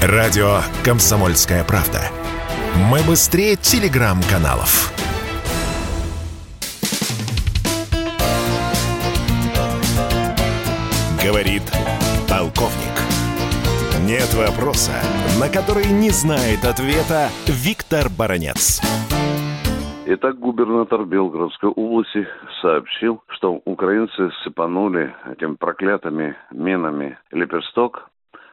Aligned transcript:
Радио 0.00 0.60
«Комсомольская 0.84 1.64
правда». 1.64 1.98
Мы 2.88 3.00
быстрее 3.02 3.56
телеграм-каналов. 3.56 4.92
Говорит 11.20 11.64
полковник. 12.30 12.94
Нет 14.06 14.32
вопроса, 14.34 14.92
на 15.40 15.48
который 15.48 15.86
не 15.86 16.10
знает 16.10 16.64
ответа 16.64 17.30
Виктор 17.48 18.08
Баранец. 18.08 18.80
Итак, 20.06 20.38
губернатор 20.38 21.04
Белгородской 21.06 21.70
области 21.70 22.24
сообщил, 22.62 23.20
что 23.30 23.60
украинцы 23.64 24.30
сыпанули 24.44 25.12
этими 25.26 25.56
проклятыми 25.56 26.36
минами 26.52 27.18
лепесток 27.32 28.08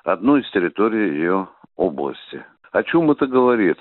одну 0.05 0.37
из 0.37 0.49
территорий 0.51 1.09
ее 1.09 1.49
области. 1.75 2.45
О 2.71 2.83
чем 2.83 3.11
это 3.11 3.25
говорит? 3.25 3.77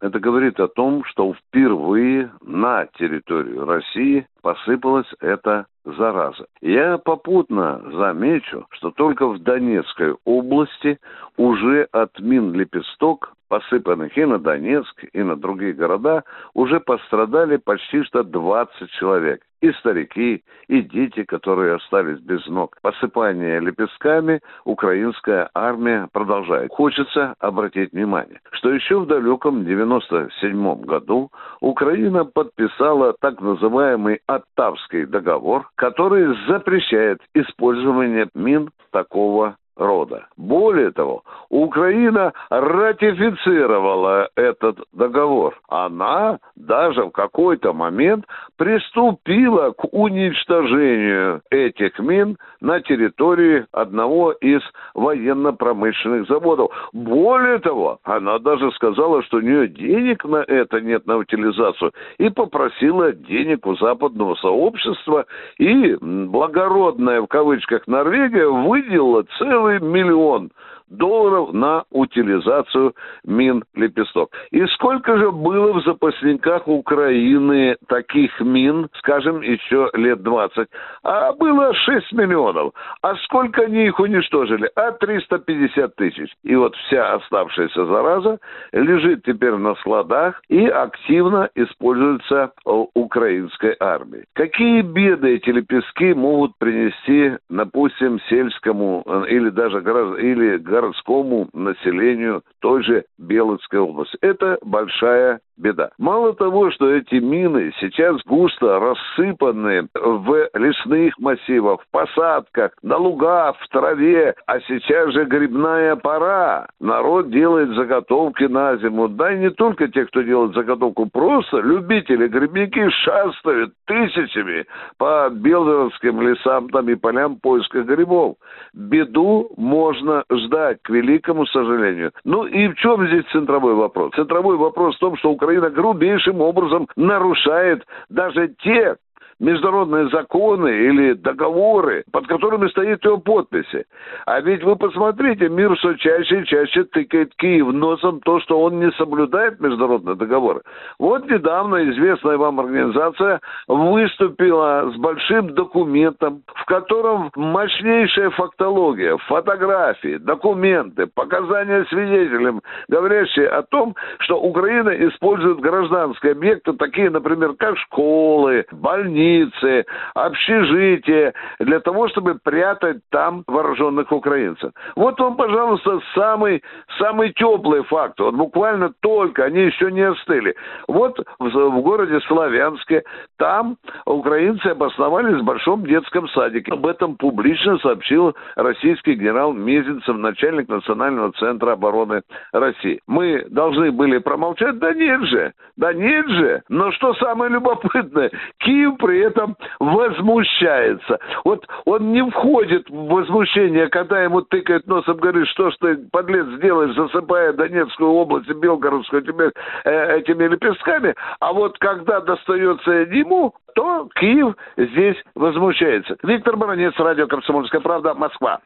Это 0.00 0.18
говорит 0.18 0.58
о 0.60 0.68
том, 0.68 1.04
что 1.04 1.34
впервые 1.34 2.30
на 2.40 2.86
территорию 2.98 3.64
России 3.64 4.26
посыпалась 4.40 5.12
эта 5.20 5.66
зараза. 5.86 6.46
Я 6.60 6.98
попутно 6.98 7.80
замечу, 7.92 8.66
что 8.70 8.90
только 8.90 9.26
в 9.28 9.38
Донецкой 9.38 10.16
области 10.24 10.98
уже 11.36 11.88
от 11.92 12.18
мин 12.20 12.52
лепесток 12.52 13.36
посыпанных 13.48 14.16
и 14.16 14.24
на 14.24 14.38
Донецк, 14.38 15.04
и 15.12 15.22
на 15.22 15.36
другие 15.36 15.72
города, 15.72 16.24
уже 16.54 16.80
пострадали 16.80 17.56
почти 17.56 18.02
что 18.02 18.22
20 18.22 18.90
человек. 18.98 19.42
И 19.62 19.72
старики, 19.72 20.44
и 20.68 20.82
дети, 20.82 21.24
которые 21.24 21.76
остались 21.76 22.20
без 22.20 22.46
ног. 22.46 22.76
Посыпание 22.82 23.58
лепестками 23.58 24.40
украинская 24.64 25.48
армия 25.54 26.08
продолжает. 26.12 26.70
Хочется 26.70 27.34
обратить 27.38 27.92
внимание, 27.92 28.40
что 28.52 28.70
еще 28.70 29.00
в 29.00 29.06
далеком 29.06 29.64
97 29.64 30.82
году 30.82 31.30
Украина 31.66 32.24
подписала 32.24 33.12
так 33.20 33.40
называемый 33.40 34.20
Оттавский 34.26 35.04
договор, 35.04 35.68
который 35.74 36.36
запрещает 36.46 37.18
использование 37.34 38.28
мин 38.34 38.70
такого 38.92 39.56
рода. 39.76 40.26
Более 40.36 40.90
того, 40.90 41.22
Украина 41.50 42.32
ратифицировала 42.50 44.28
этот 44.34 44.78
договор. 44.92 45.58
Она 45.68 46.38
даже 46.56 47.04
в 47.04 47.10
какой-то 47.10 47.72
момент 47.72 48.24
приступила 48.56 49.70
к 49.72 49.84
уничтожению 49.92 51.42
этих 51.50 51.98
мин 51.98 52.38
на 52.60 52.80
территории 52.80 53.66
одного 53.72 54.32
из 54.32 54.62
военно-промышленных 54.94 56.26
заводов. 56.26 56.70
Более 56.92 57.58
того, 57.58 57.98
она 58.04 58.38
даже 58.38 58.70
сказала, 58.72 59.22
что 59.24 59.38
у 59.38 59.40
нее 59.40 59.68
денег 59.68 60.24
на 60.24 60.38
это 60.38 60.80
нет, 60.80 61.06
на 61.06 61.18
утилизацию, 61.18 61.92
и 62.18 62.30
попросила 62.30 63.12
денег 63.12 63.66
у 63.66 63.76
западного 63.76 64.34
сообщества, 64.36 65.26
и 65.58 65.96
благородная 66.00 67.20
в 67.20 67.26
кавычках 67.26 67.86
Норвегия 67.86 68.48
выделила 68.48 69.24
целый 69.38 69.65
целый 69.66 69.80
миллион 69.80 70.50
долларов 70.88 71.52
на 71.52 71.84
утилизацию 71.90 72.94
мин 73.24 73.64
лепесток. 73.74 74.30
И 74.50 74.64
сколько 74.74 75.16
же 75.18 75.30
было 75.32 75.72
в 75.72 75.84
запасниках 75.84 76.68
Украины 76.68 77.76
таких 77.88 78.40
мин, 78.40 78.88
скажем, 78.98 79.40
еще 79.40 79.90
лет 79.94 80.22
20? 80.22 80.68
А 81.02 81.32
было 81.32 81.74
6 81.74 82.12
миллионов. 82.12 82.72
А 83.02 83.14
сколько 83.24 83.62
они 83.62 83.86
их 83.86 83.98
уничтожили? 83.98 84.70
А 84.74 84.92
350 84.92 85.96
тысяч. 85.96 86.30
И 86.42 86.54
вот 86.54 86.74
вся 86.76 87.14
оставшаяся 87.14 87.86
зараза 87.86 88.38
лежит 88.72 89.24
теперь 89.24 89.54
на 89.54 89.74
складах 89.76 90.40
и 90.48 90.66
активно 90.66 91.48
используется 91.54 92.52
украинской 92.94 93.76
армией. 93.80 94.24
Какие 94.34 94.82
беды 94.82 95.36
эти 95.36 95.50
лепестки 95.50 96.14
могут 96.14 96.56
принести, 96.58 97.36
допустим, 97.48 98.20
сельскому 98.28 99.02
э, 99.06 99.24
или 99.28 99.50
даже 99.50 99.78
или 99.78 100.58
городскому 100.76 101.48
населению 101.54 102.42
той 102.60 102.82
же 102.84 103.04
Белоцкой 103.16 103.80
области. 103.80 104.18
Это 104.20 104.58
большая 104.62 105.40
беда. 105.56 105.90
Мало 105.98 106.34
того, 106.34 106.70
что 106.70 106.90
эти 106.90 107.16
мины 107.16 107.72
сейчас 107.80 108.16
густо 108.26 108.78
рассыпаны 108.78 109.88
в 109.94 110.48
лесных 110.54 111.18
массивах, 111.18 111.80
в 111.82 111.90
посадках, 111.90 112.72
на 112.82 112.96
лугах, 112.96 113.56
в 113.60 113.68
траве, 113.68 114.34
а 114.46 114.60
сейчас 114.60 115.12
же 115.12 115.24
грибная 115.24 115.96
пора. 115.96 116.68
Народ 116.80 117.30
делает 117.30 117.70
заготовки 117.70 118.44
на 118.44 118.76
зиму. 118.76 119.08
Да 119.08 119.32
и 119.32 119.38
не 119.38 119.50
только 119.50 119.88
те, 119.88 120.04
кто 120.06 120.22
делает 120.22 120.54
заготовку, 120.54 121.06
просто 121.06 121.58
любители 121.58 122.28
грибники 122.28 122.88
шастают 122.90 123.72
тысячами 123.86 124.66
по 124.98 125.28
белгородским 125.30 126.20
лесам 126.20 126.68
там 126.70 126.88
и 126.88 126.94
полям 126.94 127.36
поиска 127.36 127.82
грибов. 127.82 128.36
Беду 128.74 129.50
можно 129.56 130.24
ждать, 130.30 130.78
к 130.82 130.90
великому 130.90 131.46
сожалению. 131.46 132.12
Ну 132.24 132.44
и 132.44 132.68
в 132.68 132.74
чем 132.76 133.06
здесь 133.06 133.24
центровой 133.32 133.74
вопрос? 133.74 134.12
Центровой 134.14 134.56
вопрос 134.56 134.96
в 134.96 135.00
том, 135.00 135.16
что 135.16 135.30
Украина 135.46 135.70
грубейшим 135.70 136.40
образом 136.40 136.88
нарушает 136.96 137.86
даже 138.08 138.48
те 138.64 138.96
международные 139.38 140.08
законы 140.08 140.68
или 140.68 141.12
договоры, 141.12 142.04
под 142.12 142.26
которыми 142.26 142.68
стоит 142.68 143.04
его 143.04 143.18
подписи. 143.18 143.84
А 144.24 144.40
ведь 144.40 144.62
вы 144.62 144.76
посмотрите, 144.76 145.48
мир 145.48 145.74
все 145.76 145.94
чаще 145.94 146.40
и 146.40 146.46
чаще 146.46 146.84
тыкает 146.84 147.34
Киев 147.36 147.68
носом 147.72 148.20
то, 148.20 148.40
что 148.40 148.60
он 148.60 148.80
не 148.80 148.90
соблюдает 148.92 149.60
международные 149.60 150.16
договоры. 150.16 150.62
Вот 150.98 151.28
недавно 151.30 151.88
известная 151.90 152.38
вам 152.38 152.60
организация 152.60 153.40
выступила 153.68 154.90
с 154.92 154.96
большим 154.96 155.54
документом, 155.54 156.42
в 156.54 156.64
котором 156.64 157.30
мощнейшая 157.36 158.30
фактология, 158.30 159.16
фотографии, 159.28 160.16
документы, 160.16 161.06
показания 161.06 161.84
свидетелям, 161.90 162.62
говорящие 162.88 163.48
о 163.48 163.62
том, 163.62 163.94
что 164.20 164.40
Украина 164.40 164.90
использует 164.90 165.60
гражданские 165.60 166.32
объекты, 166.32 166.72
такие, 166.72 167.10
например, 167.10 167.54
как 167.58 167.76
школы, 167.78 168.64
больницы, 168.72 169.25
больницы, 169.26 169.84
общежития, 170.14 171.34
для 171.60 171.80
того, 171.80 172.08
чтобы 172.08 172.36
прятать 172.42 172.98
там 173.10 173.44
вооруженных 173.46 174.10
украинцев. 174.12 174.72
Вот 174.94 175.18
вам, 175.20 175.36
пожалуйста, 175.36 176.00
самый, 176.14 176.62
самый 176.98 177.32
теплый 177.32 177.82
факт. 177.84 178.18
Вот 178.20 178.34
буквально 178.34 178.92
только, 179.00 179.44
они 179.44 179.62
еще 179.62 179.90
не 179.90 180.02
остыли. 180.02 180.54
Вот 180.88 181.18
в, 181.38 181.48
в 181.48 181.80
городе 181.82 182.20
Славянске, 182.26 183.02
там 183.38 183.76
украинцы 184.04 184.66
обосновались 184.68 185.40
в 185.40 185.44
большом 185.44 185.84
детском 185.86 186.28
садике. 186.28 186.72
Об 186.72 186.86
этом 186.86 187.16
публично 187.16 187.78
сообщил 187.78 188.34
российский 188.56 189.14
генерал 189.14 189.52
Мезенцев, 189.52 190.16
начальник 190.16 190.68
Национального 190.68 191.32
центра 191.32 191.72
обороны 191.72 192.22
России. 192.52 193.00
Мы 193.06 193.44
должны 193.50 193.90
были 193.92 194.18
промолчать? 194.18 194.78
Да 194.78 194.92
нет 194.92 195.22
же, 195.22 195.52
да 195.76 195.92
нет 195.92 196.26
же. 196.28 196.62
Но 196.68 196.92
что 196.92 197.14
самое 197.14 197.50
любопытное, 197.50 198.30
Киев 198.58 198.96
при 198.98 199.15
при 199.16 199.24
этом 199.24 199.56
возмущается. 199.80 201.18
Вот 201.44 201.66
он 201.86 202.12
не 202.12 202.22
входит 202.30 202.88
в 202.90 203.06
возмущение, 203.06 203.88
когда 203.88 204.22
ему 204.22 204.42
тыкает 204.42 204.86
носом, 204.86 205.16
говорит, 205.16 205.48
что 205.48 205.70
ж 205.70 205.74
ты, 205.80 205.96
подлец, 206.12 206.46
делаешь, 206.60 206.94
засыпая 206.94 207.54
Донецкую 207.54 208.10
область 208.10 208.48
и 208.50 208.52
Белгородскую 208.52 209.22
тебе 209.22 209.52
э, 209.84 210.18
этими 210.18 210.48
лепестками, 210.48 211.14
а 211.40 211.52
вот 211.54 211.78
когда 211.78 212.20
достается 212.20 212.90
ему, 212.90 213.54
то 213.74 214.08
Киев 214.16 214.54
здесь 214.76 215.16
возмущается. 215.34 216.16
Виктор 216.22 216.56
Баранец, 216.56 216.92
радио 216.98 217.26
«Комсомольская 217.26 217.80
правда», 217.80 218.12
Москва. 218.12 218.60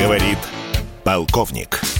Говорит 0.00 0.38
полковник. 1.04 1.93